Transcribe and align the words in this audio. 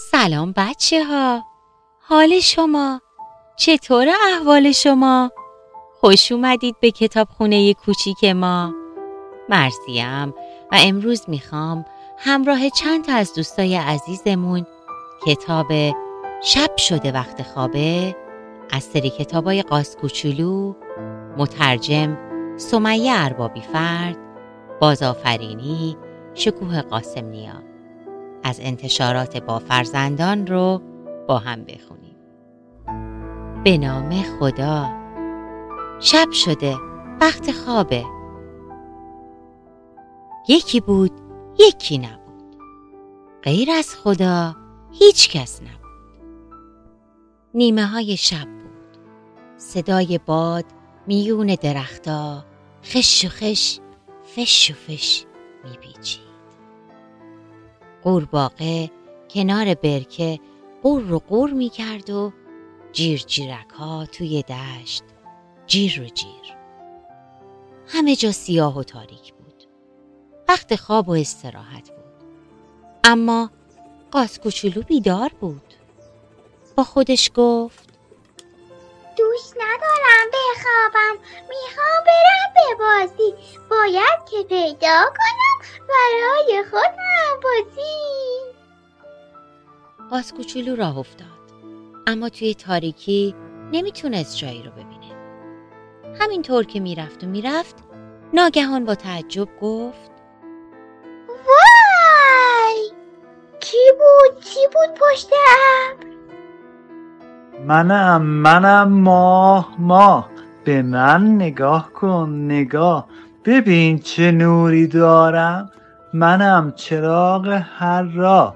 سلام 0.00 0.52
بچه 0.56 1.04
ها 1.04 1.44
حال 2.00 2.40
شما؟ 2.40 3.00
چطور 3.56 4.08
احوال 4.32 4.72
شما؟ 4.72 5.30
خوش 6.00 6.32
اومدید 6.32 6.76
به 6.80 6.90
کتابخونه 6.90 7.74
کوچیک 7.74 8.24
ما. 8.24 8.74
مرزیم 9.48 10.28
و 10.72 10.78
امروز 10.84 11.24
می‌خوام 11.28 11.84
همراه 12.18 12.70
چند 12.70 13.04
تا 13.04 13.12
از 13.12 13.34
دوستای 13.34 13.76
عزیزمون 13.76 14.66
کتاب 15.26 15.66
شب 16.42 16.76
شده 16.76 17.12
وقت 17.12 17.42
خوابه 17.42 18.16
از 18.70 18.82
سری 18.82 19.10
کتابای 19.10 19.62
قاس 19.62 19.96
کوچولو 19.96 20.74
مترجم 21.36 22.18
سمیه 22.56 23.12
اربابی 23.14 23.60
فرد 23.60 24.18
بازآفرینی 24.80 25.96
شکوه 26.34 26.82
قاسم 26.82 27.24
نیا 27.24 27.67
از 28.42 28.60
انتشارات 28.62 29.36
با 29.36 29.58
فرزندان 29.58 30.46
رو 30.46 30.82
با 31.28 31.38
هم 31.38 31.64
بخونیم. 31.64 32.16
به 33.64 33.78
نام 33.78 34.22
خدا. 34.22 34.98
شب 36.00 36.30
شده 36.32 36.76
وقت 37.20 37.50
خوابه. 37.50 38.04
یکی 40.48 40.80
بود 40.80 41.12
یکی 41.58 41.98
نبود. 41.98 42.56
غیر 43.42 43.70
از 43.70 43.94
خدا 43.94 44.56
هیچ 44.92 45.30
کس 45.30 45.60
نبود. 45.62 45.78
نیمه 47.54 47.86
های 47.86 48.16
شب 48.16 48.44
بود. 48.44 48.98
صدای 49.56 50.20
باد 50.26 50.64
میون 51.06 51.46
درختا 51.46 52.44
خش 52.84 53.24
و 53.24 53.28
خش 53.28 53.80
فش 54.36 54.70
و 54.70 54.74
فش 54.74 55.24
میپیچید. 55.64 56.27
قورباغه 58.02 58.90
کنار 59.30 59.74
برکه 59.74 60.40
قور 60.82 61.12
و 61.12 61.18
قور 61.18 61.50
می‌کرد 61.50 62.10
و 62.10 62.32
جیر 62.92 63.18
جیرک 63.18 63.70
ها 63.78 64.06
توی 64.06 64.42
دشت 64.42 65.04
جیر 65.66 66.02
و 66.02 66.04
جیر. 66.04 66.56
همه 67.88 68.16
جا 68.16 68.32
سیاه 68.32 68.78
و 68.78 68.82
تاریک 68.82 69.34
بود. 69.34 69.64
وقت 70.48 70.76
خواب 70.76 71.08
و 71.08 71.12
استراحت 71.12 71.90
بود. 71.90 71.98
اما 73.04 73.50
قاس 74.10 74.38
کوچولو 74.38 74.82
بیدار 74.82 75.30
بود. 75.40 75.74
با 76.76 76.84
خودش 76.84 77.30
گفت 77.34 77.88
دوست 79.18 79.56
ندارم 79.56 80.30
بخوابم 80.32 81.22
می‌خوام 81.48 82.04
برم 82.06 82.54
به 82.54 82.74
بازی. 82.78 83.34
باید 83.70 84.24
که 84.30 84.42
پیدا 84.48 85.04
کنم 85.04 85.37
برای 85.88 86.64
خودم 86.70 87.40
بازی 87.42 87.82
قاس 90.10 90.32
کوچولو 90.32 90.76
راه 90.76 90.98
افتاد. 90.98 91.26
اما 92.06 92.28
توی 92.28 92.54
تاریکی 92.54 93.34
نمی‌تونست 93.72 94.36
جایی 94.36 94.62
رو 94.62 94.70
ببینه. 94.70 95.14
همینطور 96.20 96.64
که 96.64 96.80
می‌رفت 96.80 97.24
و 97.24 97.26
می‌رفت 97.26 97.76
ناگهان 98.32 98.84
با 98.84 98.94
تعجب 98.94 99.48
گفت 99.60 100.10
وای! 101.28 102.90
کی 103.60 103.76
بود؟ 103.98 104.40
کی 104.40 104.60
بود 104.66 104.98
پشت 104.98 105.30
ابر 105.32 106.08
منم 107.66 108.22
منم 108.22 108.88
ماه 108.88 109.74
ماه. 109.78 110.30
به 110.64 110.82
من 110.82 111.34
نگاه 111.34 111.92
کن 111.92 112.44
نگاه. 112.44 113.08
ببین 113.44 113.98
چه 113.98 114.32
نوری 114.32 114.86
دارم. 114.86 115.70
منم 116.12 116.72
چراغ 116.76 117.62
هر 117.78 118.02
راه 118.02 118.54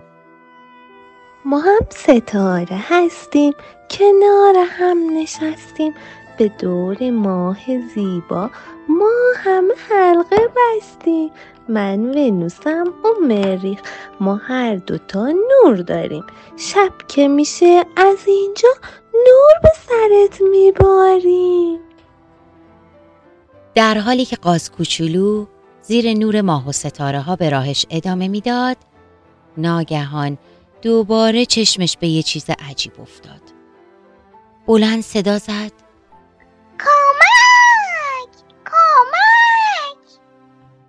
ما 1.45 1.59
هم 1.59 1.81
ستاره 1.91 2.77
هستیم 2.89 3.53
کنار 3.91 4.55
هم 4.69 4.99
نشستیم. 5.19 5.95
به 6.39 6.49
دور 6.49 7.11
ماه 7.11 7.59
زیبا 7.95 8.51
ما 8.89 9.11
هم 9.37 9.65
حلقه 9.89 10.49
بستیم. 10.57 11.31
من 11.69 12.01
ونوسم 12.01 12.85
و 13.05 13.27
مریخ 13.27 13.81
ما 14.21 14.37
هر 14.37 14.77
دوتا 14.77 15.29
نور 15.29 15.77
داریم. 15.77 16.25
شب 16.57 16.93
که 17.09 17.29
میشه 17.29 17.85
از 17.97 18.19
اینجا 18.27 18.69
نور 19.15 19.53
به 19.63 19.71
سرت 19.89 20.41
میباریم. 20.51 21.81
در 23.75 23.99
حالی 23.99 24.25
که 24.25 24.37
قاز 24.37 24.71
کوچولو 24.71 25.47
زیر 25.83 26.15
نور 26.15 26.41
ماه 26.41 26.69
و 26.69 26.73
ستاره 26.73 27.21
ها 27.21 27.37
به 27.37 27.51
راهش 27.51 27.87
ادامه 27.91 28.29
می‌داد. 28.29 28.77
ناگهان 29.57 30.39
دوباره 30.83 31.47
چشمش 31.47 31.97
به 31.97 32.09
یه 32.09 32.23
چیز 32.23 32.45
عجیب 32.71 33.01
افتاد. 33.01 33.41
بلند 34.67 35.03
صدا 35.03 35.39
زد. 35.39 35.73
کمک! 36.79 38.33
کمک! 38.67 40.21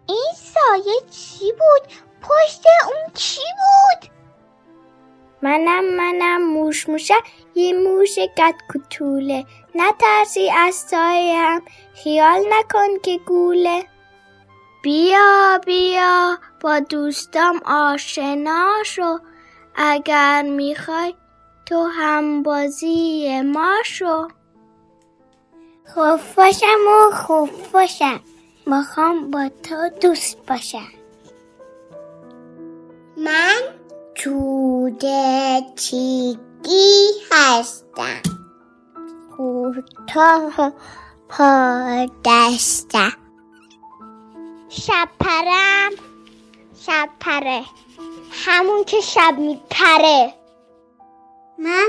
این 0.08 0.31
سایه 0.36 1.00
چی 1.12 1.52
بود؟ 1.52 1.92
پشت 2.22 2.64
اون 2.86 3.14
چی 3.14 3.42
بود؟ 3.42 4.10
منم 5.42 5.96
منم 5.96 6.54
موش 6.54 6.90
موشه 6.90 7.14
یه 7.56 7.74
موش 7.74 8.20
قد 8.38 8.56
کوتوله. 8.72 9.46
نترسی 9.75 10.50
از 10.50 10.75
سایم 10.75 11.62
خیال 11.94 12.40
نکن 12.50 13.00
که 13.04 13.18
گوله. 13.18 13.86
بیا 14.83 15.59
بیا 15.66 16.38
با 16.61 16.79
دوستام 16.79 17.61
آشنا 17.66 18.83
شو. 18.85 19.17
اگر 19.75 20.41
می‌خوای 20.41 21.16
تو 21.66 21.83
هم 21.85 22.44
بازی 22.44 23.41
ما 23.41 23.73
شو. 23.85 24.27
خفاشم 25.88 26.88
و 26.88 27.11
خفاشم 27.11 28.19
می‌خوام 28.67 29.31
با 29.31 29.49
تو 29.63 29.89
دوست 30.01 30.38
باشم. 30.47 30.88
من 33.17 33.61
توده 34.15 35.61
چیگی 35.75 37.11
هستم. 37.31 38.21
کوتاه 39.38 40.73
پا 41.29 42.07
دستم. 42.25 43.22
شب 44.88 45.09
پرم 45.19 45.91
شب 46.85 47.09
پره. 47.19 47.63
همون 48.31 48.83
که 48.83 49.01
شب 49.01 49.35
میپره 49.39 50.33
من 51.59 51.88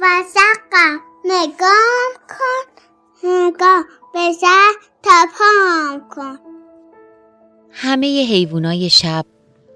وزقم 0.00 1.00
نگام 1.24 2.12
کن. 2.28 2.82
نگاه 3.28 3.84
بزن 4.14 4.72
تپام 5.02 6.08
کن. 6.08 6.38
همه 7.70 8.06
حیوانای 8.06 8.90
شب 8.90 9.24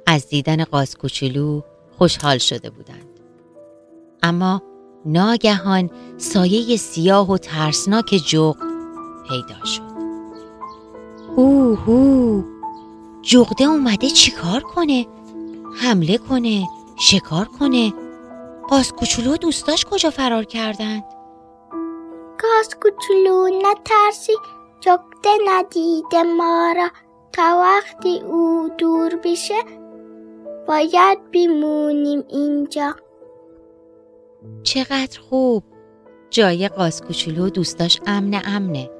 از 0.07 0.29
دیدن 0.29 0.65
قاز 0.65 0.97
کوچولو 0.99 1.63
خوشحال 1.99 2.39
شده 2.39 2.71
بودند. 2.71 3.21
اما 4.23 4.63
ناگهان 5.07 5.91
سایه 6.19 6.77
سیاه 6.77 7.31
و 7.31 7.39
ترسناک 7.39 8.15
جغ 8.27 8.57
پیدا 9.29 9.65
شد. 9.65 9.91
هو 11.37 11.75
هو. 11.75 12.60
جغده 13.23 13.65
اومده 13.65 14.11
چیکار 14.11 14.61
کنه؟ 14.61 15.07
حمله 15.83 16.19
کنه؟ 16.19 16.69
شکار 17.01 17.45
کنه؟ 17.45 17.93
قاز 18.69 18.93
کوچولو 18.93 19.37
دوستاش 19.37 19.85
کجا 19.85 20.11
فرار 20.11 20.45
کردند؟ 20.45 21.05
گاز 22.43 22.77
کوچولو 22.83 23.49
نترسی 23.63 24.33
جغده 24.81 25.31
ندیده 25.47 26.23
ما 26.23 26.73
را. 26.77 26.89
تا 27.33 27.59
وقتی 27.59 28.21
او 28.21 28.71
دور 28.79 29.17
بشه 29.25 29.63
باید 30.69 31.31
بیمونیم 31.31 32.25
اینجا. 32.29 32.95
چقدر 34.63 35.21
خوب. 35.21 35.63
جای 36.31 36.69
قاز 36.69 37.03
کوچولو 37.03 37.51
دوستاش 37.51 38.01
امن 38.07 38.43
امنه. 38.45 38.91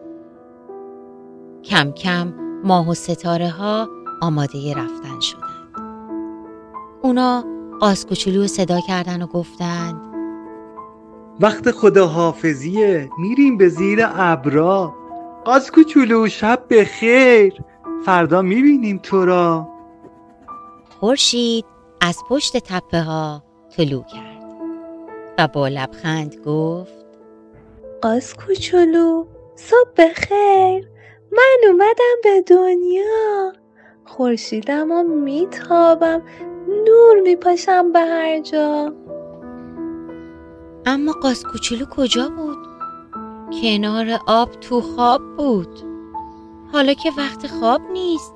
کم 1.65 1.93
کم 1.93 2.35
ماه 2.65 2.89
و 2.89 2.95
ستاره 2.95 3.49
ها 3.49 3.89
آماده 4.21 4.75
رفتن 4.75 5.21
شدند 5.21 5.51
اونا 7.03 7.45
قاز 7.81 8.07
کوچولو 8.07 8.47
صدا 8.47 8.81
کردن 8.81 9.23
و 9.23 9.27
گفتند 9.27 10.01
وقت 11.41 11.71
خداحافظیه 11.71 13.11
میریم 13.19 13.57
به 13.57 13.69
زیر 13.69 13.99
ابرا. 14.15 14.95
قاز 15.45 15.71
کوچولو 15.71 16.29
شب 16.29 16.65
به 16.69 16.85
خیر 16.85 17.55
فردا 18.05 18.43
می‌بینیم 18.43 19.01
تو 19.03 19.25
را. 19.25 19.69
خورشید 21.01 21.65
از 22.01 22.19
پشت 22.29 22.57
تپه 22.57 23.01
ها 23.01 23.43
طلوع 23.77 24.05
کرد 24.05 24.41
و 25.39 25.49
با 25.49 25.69
لبخند 25.69 26.37
گفت 26.47 26.93
قاز 28.03 28.35
کوچولو 28.35 29.27
صبح 29.57 29.91
بخیر. 29.99 30.89
من 31.33 31.59
اومدم 31.69 32.17
به 32.25 32.43
دنیا. 32.47 33.53
خورشیدم 34.17 34.91
و 34.91 35.03
میتابم. 35.03 36.23
نور 36.87 37.21
میپاشم 37.23 37.93
به 37.93 38.01
هر 38.01 38.41
جا. 38.41 38.93
اما 40.87 41.13
قاز 41.13 41.45
کوچولو 41.45 41.85
کجا 41.85 42.29
بود؟ 42.29 42.59
کنار 43.63 44.21
آب 44.27 44.51
تو 44.51 44.81
خواب 44.81 45.37
بود. 45.37 45.81
حالا 46.73 46.93
که 46.93 47.11
وقت 47.19 47.47
خواب 47.47 47.81
نیست. 47.93 48.35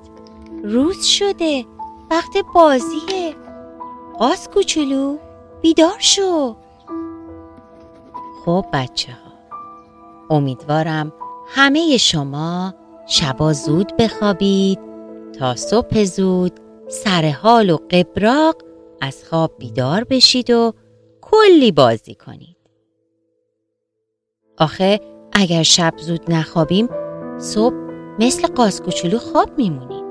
روز 0.63 1.05
شده. 1.05 1.65
وقت 2.11 2.37
بازیه. 2.53 3.35
قاز 4.19 4.49
کوچولو 4.49 5.17
بیدار 5.61 5.97
شو. 5.99 6.55
خب 8.45 8.65
بچه 8.73 9.11
ها 9.11 9.33
امیدوارم 10.35 11.13
همه 11.47 11.97
شما 11.97 12.73
شبا 13.07 13.53
زود 13.53 13.97
بخوابید. 13.97 14.94
تا 15.39 15.55
صبح 15.55 16.03
زود 16.03 16.51
سر 16.87 17.29
حال 17.29 17.69
و 17.69 17.77
قبراق 17.91 18.55
از 19.01 19.23
خواب 19.29 19.51
بیدار 19.59 20.03
بشید 20.03 20.49
و 20.49 20.73
کلی 21.21 21.71
بازی 21.71 22.15
کنید. 22.15 22.55
آخه 24.57 24.99
اگر 25.33 25.63
شب 25.63 25.93
زود 25.97 26.31
نخوابیم 26.31 26.89
صبح 27.37 27.75
مثل 28.19 28.47
قاز 28.47 28.81
کوچولو 28.81 29.17
خواب 29.17 29.49
میمونیم. 29.57 30.05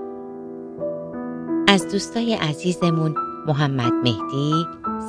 از 1.68 1.88
دوستای 1.92 2.34
عزیزمون 2.34 3.14
محمد 3.46 3.92
مهدی، 3.92 4.52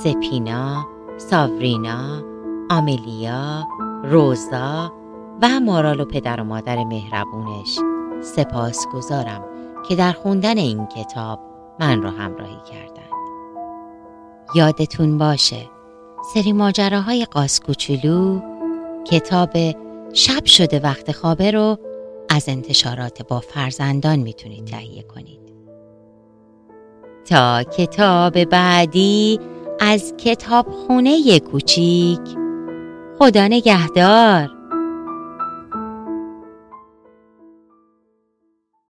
سپینا، 0.04 0.86
ساورینا، 1.18 2.24
آملیا، 2.70 3.64
روزا 4.04 4.94
و 5.42 5.60
مارال 5.60 6.00
و 6.00 6.06
پدر 6.06 6.42
و 6.42 6.44
مادر 6.44 6.84
مهربونش 6.84 7.80
سپاس 8.22 8.86
گذارم 8.94 9.55
که 9.90 9.96
در 9.96 10.12
خوندن 10.12 10.58
این 10.58 10.88
کتاب 10.88 11.40
من 11.80 12.02
را 12.02 12.12
همراهی 12.12 12.60
کردند. 12.72 12.96
یادتون 14.56 15.18
باشه 15.18 15.70
سری 16.34 16.54
ماجراهای 16.54 17.26
قاس 17.26 17.60
کوچولو 17.60 18.40
کتاب 19.12 19.50
شب 20.14 20.46
شده 20.46 20.80
وقت 20.80 21.12
خوابه 21.12 21.52
رو 21.52 21.78
از 22.30 22.50
انتشارات 22.50 23.28
با 23.28 23.40
فرزندان 23.40 24.20
می‌تونید 24.20 24.66
تهیه 24.66 25.04
کنید. 25.04 25.40
تا 27.30 27.64
کتاب 27.64 28.44
بعدی 28.44 29.40
از 29.80 30.14
کتاب 30.18 30.70
خونه 30.70 31.40
کوچیک 31.40 32.20
خدا 33.20 33.48
نگهدار 33.48 34.55